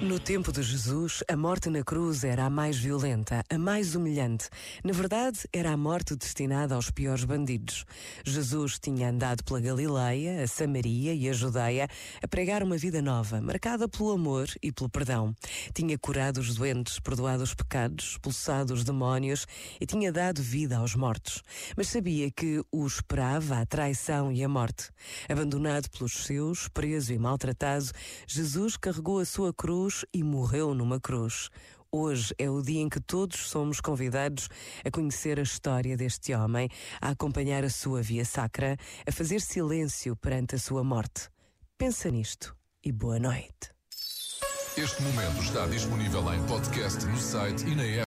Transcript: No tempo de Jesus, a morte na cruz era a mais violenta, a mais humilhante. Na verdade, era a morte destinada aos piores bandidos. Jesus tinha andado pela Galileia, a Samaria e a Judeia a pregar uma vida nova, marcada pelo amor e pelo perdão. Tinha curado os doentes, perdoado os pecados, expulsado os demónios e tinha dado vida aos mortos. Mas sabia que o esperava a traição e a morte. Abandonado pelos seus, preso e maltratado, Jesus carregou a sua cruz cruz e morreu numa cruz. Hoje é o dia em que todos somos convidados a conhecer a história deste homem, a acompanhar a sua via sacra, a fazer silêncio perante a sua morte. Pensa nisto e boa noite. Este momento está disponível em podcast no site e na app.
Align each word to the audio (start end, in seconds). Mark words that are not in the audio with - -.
No 0.00 0.20
tempo 0.20 0.52
de 0.52 0.62
Jesus, 0.62 1.24
a 1.28 1.36
morte 1.36 1.68
na 1.68 1.82
cruz 1.82 2.22
era 2.22 2.44
a 2.44 2.50
mais 2.50 2.78
violenta, 2.78 3.42
a 3.50 3.58
mais 3.58 3.96
humilhante. 3.96 4.48
Na 4.84 4.92
verdade, 4.92 5.40
era 5.52 5.72
a 5.72 5.76
morte 5.76 6.14
destinada 6.14 6.76
aos 6.76 6.88
piores 6.88 7.24
bandidos. 7.24 7.84
Jesus 8.24 8.78
tinha 8.78 9.10
andado 9.10 9.42
pela 9.42 9.60
Galileia, 9.60 10.44
a 10.44 10.46
Samaria 10.46 11.12
e 11.12 11.28
a 11.28 11.32
Judeia 11.32 11.88
a 12.22 12.28
pregar 12.28 12.62
uma 12.62 12.76
vida 12.76 13.02
nova, 13.02 13.40
marcada 13.40 13.88
pelo 13.88 14.12
amor 14.12 14.48
e 14.62 14.70
pelo 14.70 14.88
perdão. 14.88 15.34
Tinha 15.74 15.98
curado 15.98 16.38
os 16.38 16.54
doentes, 16.54 17.00
perdoado 17.00 17.42
os 17.42 17.52
pecados, 17.52 18.12
expulsado 18.12 18.74
os 18.74 18.84
demónios 18.84 19.46
e 19.80 19.84
tinha 19.84 20.12
dado 20.12 20.40
vida 20.40 20.76
aos 20.76 20.94
mortos. 20.94 21.42
Mas 21.76 21.88
sabia 21.88 22.30
que 22.30 22.62
o 22.70 22.86
esperava 22.86 23.58
a 23.58 23.66
traição 23.66 24.30
e 24.30 24.44
a 24.44 24.48
morte. 24.48 24.90
Abandonado 25.28 25.90
pelos 25.90 26.12
seus, 26.24 26.68
preso 26.68 27.12
e 27.12 27.18
maltratado, 27.18 27.90
Jesus 28.28 28.76
carregou 28.76 29.18
a 29.18 29.24
sua 29.24 29.52
cruz 29.52 29.87
cruz 29.88 30.04
e 30.12 30.22
morreu 30.22 30.74
numa 30.74 31.00
cruz. 31.00 31.48
Hoje 31.90 32.34
é 32.36 32.50
o 32.50 32.60
dia 32.60 32.80
em 32.80 32.90
que 32.90 33.00
todos 33.00 33.48
somos 33.48 33.80
convidados 33.80 34.46
a 34.84 34.90
conhecer 34.90 35.38
a 35.38 35.42
história 35.42 35.96
deste 35.96 36.34
homem, 36.34 36.68
a 37.00 37.08
acompanhar 37.08 37.64
a 37.64 37.70
sua 37.70 38.02
via 38.02 38.24
sacra, 38.24 38.76
a 39.06 39.10
fazer 39.12 39.40
silêncio 39.40 40.14
perante 40.14 40.56
a 40.56 40.58
sua 40.58 40.84
morte. 40.84 41.30
Pensa 41.78 42.10
nisto 42.10 42.54
e 42.84 42.92
boa 42.92 43.18
noite. 43.18 43.72
Este 44.76 45.02
momento 45.02 45.42
está 45.42 45.66
disponível 45.66 46.34
em 46.34 46.46
podcast 46.46 47.06
no 47.06 47.16
site 47.16 47.66
e 47.66 47.74
na 47.74 47.84
app. 47.84 47.96